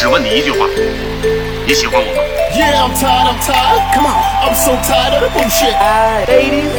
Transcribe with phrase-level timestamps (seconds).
[0.00, 0.64] 只问你一句话，
[1.66, 2.22] 你喜欢我吗
[2.56, 3.92] ？Yeah, I'm tired, I'm tired.
[3.92, 5.76] Come on, I'm so tired of the bullshit.
[6.26, 6.72] Ladies,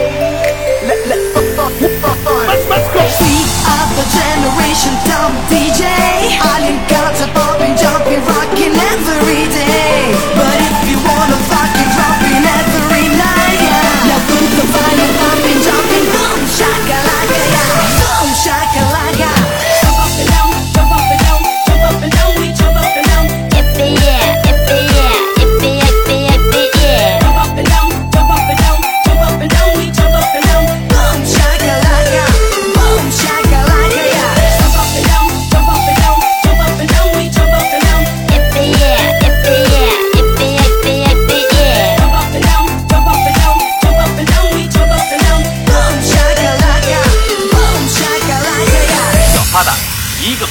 [0.87, 1.20] let, let,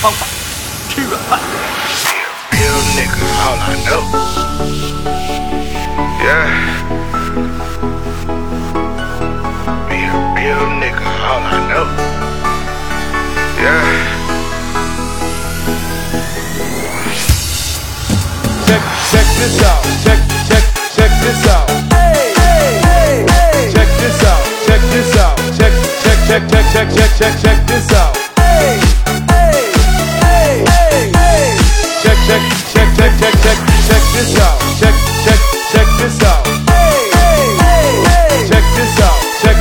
[0.01, 0.33] four, five,
[0.89, 1.45] two, five.
[2.53, 4.03] Real nigga, all I know.
[6.25, 6.49] Yeah.
[9.89, 11.87] Be a real nigga, all I know.
[13.61, 13.85] Yeah.
[18.67, 19.83] Check, check this out.
[20.05, 20.65] Check, check,
[20.97, 21.70] check this out.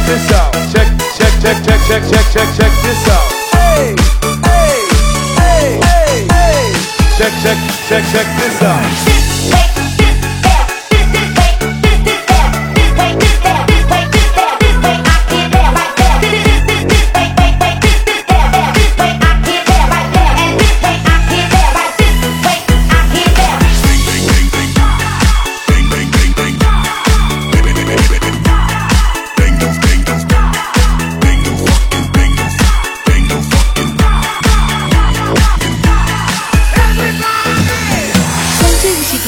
[0.10, 0.54] This out.
[0.74, 3.30] Check, check, check, check, check, check, check, check this out.
[3.54, 3.96] Hey,
[4.44, 4.80] hey,
[5.38, 6.74] hey, hey, hey.
[7.18, 7.58] Check, check,
[7.88, 9.29] check, check this out.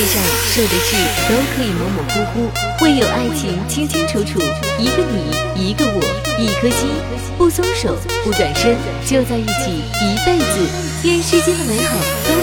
[0.02, 0.24] 世上，
[0.56, 0.96] 受的事
[1.30, 4.40] 都可以模模糊糊，唯有爱情清清楚楚。
[4.80, 6.02] 一个你，一个我，
[6.40, 6.90] 一颗心，
[7.38, 8.76] 不松手，不转身，
[9.06, 10.68] 就在一起一辈子。
[11.04, 12.34] 愿世间的美好都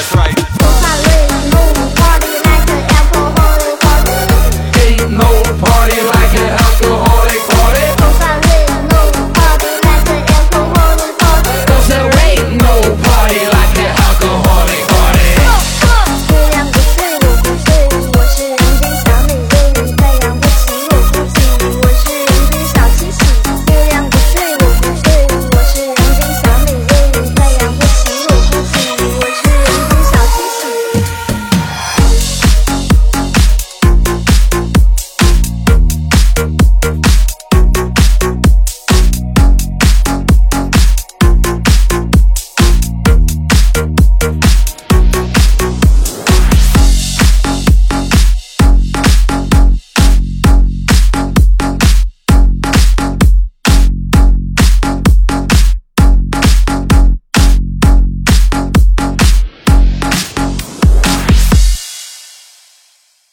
[0.00, 0.39] That's right.